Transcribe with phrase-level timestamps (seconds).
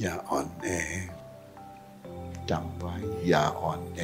[0.00, 0.68] อย่าอ่อนแอ
[2.50, 4.02] จำไว้อย่าอ่อนแอ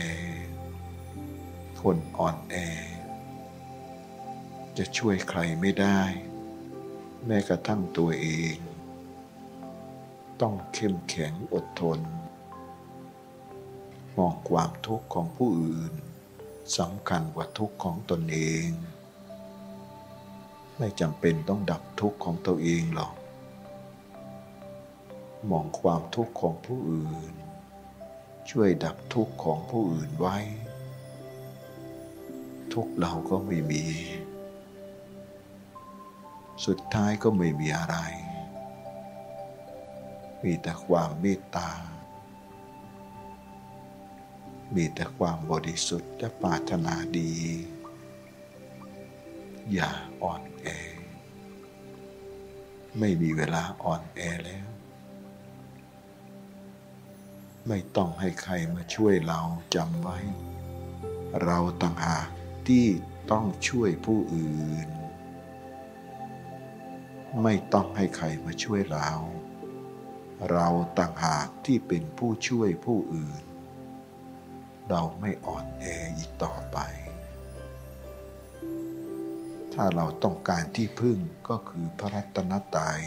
[1.81, 2.57] คนอ่อนแอ
[4.77, 6.01] จะช่วยใครไม่ได้
[7.27, 8.57] แม้กระทั่งตัวเอง
[10.41, 12.01] ต้องเข้มแข็งอดทน
[14.17, 15.93] มองความทุกข์ของผู้อื่น
[16.79, 18.69] สำคัญกว่าทุกข์ของตนเอง
[20.79, 23.15] ไม่จำเป็นต้องดับทุกข์ของตัวเองหรอก
[25.49, 27.33] มองความทุกข์ของผู้อื่น
[28.51, 30.37] ช่วยดับทุกข์ของผู้อื่นไว้
[32.73, 33.85] ทุกเราก็ไม่มี
[36.67, 37.97] สุดท้ายก็ไม่มีอะไร
[40.45, 41.71] มีแต่ความเมตตา
[44.75, 47.33] มีแต่ความบริสุทธิ์และปรารถนาดี
[49.73, 49.91] อย่า
[50.23, 50.67] อ่อนแอ
[52.99, 54.67] ไม่มีเวลาอ่อนแอแล้ว
[57.73, 59.41] ไม่ต้องให้ใครมาช่วยเรา
[59.75, 60.19] จำไว้
[61.45, 62.29] เราต่างหาก
[62.69, 62.87] ที่
[63.31, 64.89] ต้องช่วยผู้อื่น
[67.43, 69.11] ไม่ต้องให้ใครมาช่วยเรา
[70.51, 70.69] เรา
[70.99, 73.43] ต่างหากที่เป็นผู้ช่วยผู้อื่น
[74.89, 75.85] เราไม่อ่อนแอ
[76.17, 76.79] อีกต่อไป
[79.73, 81.19] ถ้าเราต้องการที่พึ่ง
[81.49, 83.03] ก็คือพระรัตนตรัย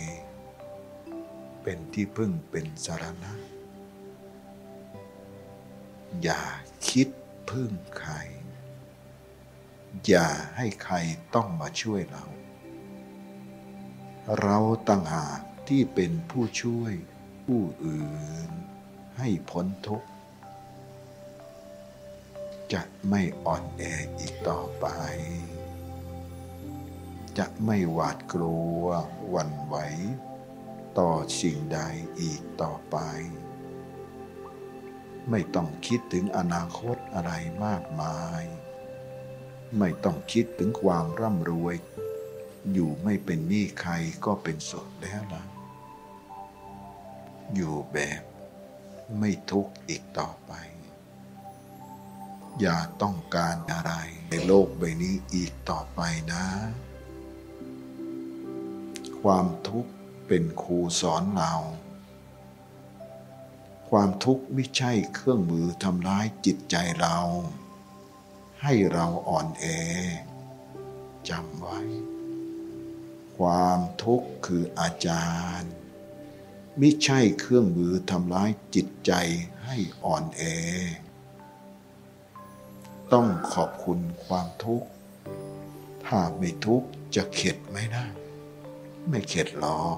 [1.63, 3.33] เป็นที่พึ่งเป็นสารณะ
[6.23, 6.43] อย่า
[6.89, 7.07] คิด
[7.49, 8.13] พึ่งใคร
[10.07, 10.95] อย่าให้ใคร
[11.35, 12.25] ต้องมาช่วยเรา
[14.41, 14.59] เรา
[14.89, 16.93] ต่างหากที่เป็นผู้ช่วย
[17.45, 18.49] ผู้อื่น
[19.17, 20.09] ให้พ้นทุกข์
[22.73, 23.81] จะไม่อ่อนแอ
[24.19, 24.85] อีกต่อไป
[27.37, 28.83] จะไม่หวาดกลัว
[29.29, 29.75] หวั่นไหว
[30.97, 31.79] ต่อสิ่งใด
[32.19, 32.97] อีกต่อไป
[35.29, 37.31] ไม่ต้องคิดถึงอนาคตอะไร
[37.65, 38.43] มากมาย
[39.79, 41.75] ไม่ต้องคิดถึงความร่ำรวย
[42.73, 43.93] อยู่ไม่เป็นหนี้ใคร
[44.25, 45.43] ก็เป็นสุขแล้วละ
[47.55, 48.21] อยู่แบบ
[49.19, 50.51] ไม่ทุกข์อีกต่อไป
[52.59, 53.93] อย่าต้องการอะไร
[54.29, 56.01] ในโลกใบนี้อีกต่อไป
[56.33, 56.45] นะ
[59.21, 59.91] ความทุกข์
[60.27, 61.53] เป็นครูสอนเรา
[63.97, 67.17] ความทุกข์ไม่ใช่เครื่องมือทำร้ายจิตใจเรา
[68.61, 69.65] ให้เราอ่อนแอ
[71.29, 71.79] จำไว้
[73.37, 75.71] ความทุกข์คืออาจารย์
[76.77, 79.11] ไม่ใช่เครื่องมือทำร้ายจิตใจ
[79.65, 80.41] ให้อ่อนแอ
[83.13, 84.87] ต้องขอบคุณความทุกข์
[86.05, 88.05] ถ้าไม่ทุกข์จะเข็ดไหมนะ
[89.09, 89.97] ไม่เข็ดหรอก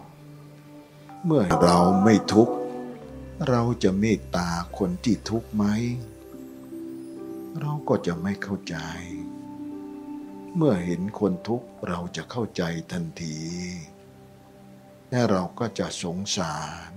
[1.26, 2.56] เมื่อเราไม่ทุกข์
[3.44, 5.64] เราจะเมตตาคนที่ทุกข์ไหม
[7.60, 8.78] เราก็จะไม่เข้าใจ
[10.56, 13.40] เมื่อเห็นคนทุกข์เราจะเข้าใจทันที
[15.10, 16.60] และเราก็จะสงสา
[16.90, 16.92] ร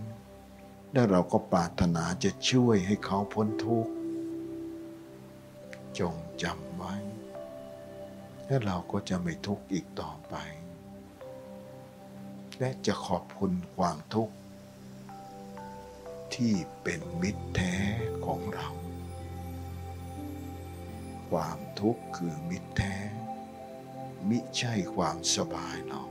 [0.92, 3.92] และเราก็ปรารถนาจะช่วยให้เขาพ้นทุกข์
[5.98, 6.94] จงจำไว้
[8.46, 10.34] และเราก็จะไม่ทุกข์อีกต่อไป
[12.58, 14.34] และจะขอบคุณความทุกข์
[16.44, 17.74] ที่เป็นมิตรแท้
[18.26, 18.68] ของเรา
[21.30, 22.94] ความทุกข์คือมิตรแท้
[24.28, 26.02] มิใช่ความสบายเรา